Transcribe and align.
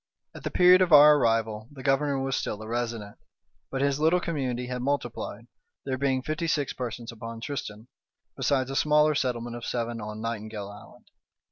At 0.33 0.43
the 0.43 0.49
period 0.49 0.81
of 0.81 0.91
our 0.91 1.15
arrival 1.17 1.67
the 1.71 1.83
governor 1.83 2.17
was 2.19 2.35
still 2.35 2.59
a 2.63 2.67
resident, 2.67 3.19
but 3.69 3.81
his 3.83 3.99
little 3.99 4.19
community 4.19 4.65
had 4.65 4.81
multiplied, 4.81 5.45
there 5.85 5.95
being 5.95 6.23
fifty 6.23 6.47
six 6.47 6.73
persons 6.73 7.11
upon 7.11 7.39
Tristan, 7.39 7.87
besides 8.35 8.71
a 8.71 8.75
smaller 8.75 9.13
settlement 9.13 9.55
of 9.57 9.63
seven 9.63 10.01
on 10.01 10.19
Nightingale 10.19 10.69
Island. 10.69 11.05